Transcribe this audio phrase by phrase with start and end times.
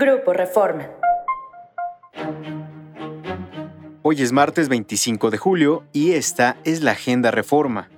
[0.00, 0.88] Grupo Reforma.
[4.02, 7.88] Hoy es martes 25 de julio y esta es la Agenda Reforma.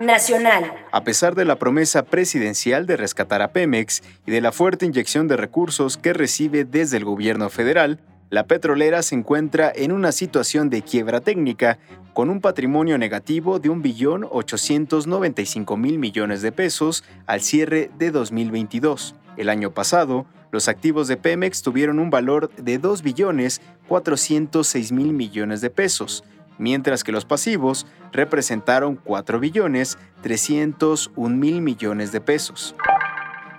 [0.00, 0.74] Nacional.
[0.90, 5.28] A pesar de la promesa presidencial de rescatar a Pemex y de la fuerte inyección
[5.28, 10.68] de recursos que recibe desde el gobierno federal, la petrolera se encuentra en una situación
[10.68, 11.78] de quiebra técnica,
[12.12, 19.14] con un patrimonio negativo de 1.895 mil millones de pesos al cierre de 2022.
[19.36, 25.12] El año pasado, los activos de Pemex tuvieron un valor de 2 billones 406 mil
[25.12, 26.22] millones de pesos,
[26.58, 32.76] mientras que los pasivos representaron 4 billones 301 mil millones de pesos.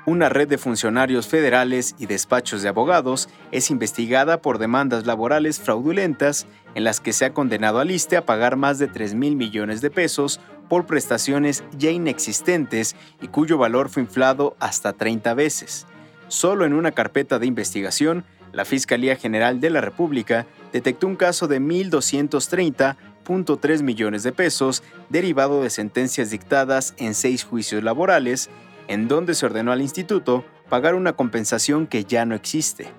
[0.05, 6.47] Una red de funcionarios federales y despachos de abogados es investigada por demandas laborales fraudulentas
[6.75, 9.81] en las que se ha condenado a Liste a pagar más de 3 mil millones
[9.81, 15.87] de pesos por prestaciones ya inexistentes y cuyo valor fue inflado hasta 30 veces.
[16.35, 21.47] Solo en una carpeta de investigación, la Fiscalía General de la República detectó un caso
[21.47, 28.49] de 1.230.3 millones de pesos derivado de sentencias dictadas en seis juicios laborales
[28.89, 32.89] en donde se ordenó al instituto pagar una compensación que ya no existe.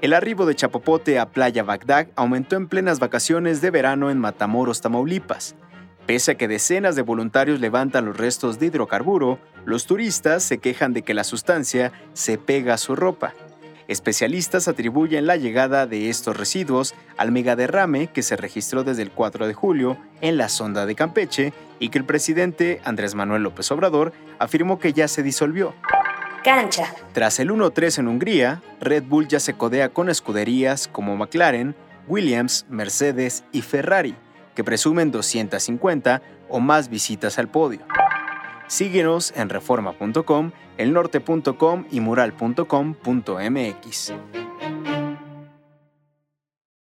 [0.00, 4.80] El arribo de Chapopote a Playa Bagdad aumentó en plenas vacaciones de verano en Matamoros,
[4.80, 5.56] Tamaulipas.
[6.06, 10.92] Pese a que decenas de voluntarios levantan los restos de hidrocarburo, los turistas se quejan
[10.92, 13.32] de que la sustancia se pega a su ropa.
[13.88, 19.46] Especialistas atribuyen la llegada de estos residuos al megaderrame que se registró desde el 4
[19.46, 24.12] de julio en la sonda de Campeche y que el presidente Andrés Manuel López Obrador
[24.38, 25.74] afirmó que ya se disolvió.
[26.42, 26.94] Cancha.
[27.12, 31.74] Tras el 1-3 en Hungría, Red Bull ya se codea con escuderías como McLaren,
[32.06, 34.14] Williams, Mercedes y Ferrari,
[34.54, 37.80] que presumen 250 o más visitas al podio.
[38.66, 42.84] Síguenos en reforma.com, elnorte.com y mural.com.mx.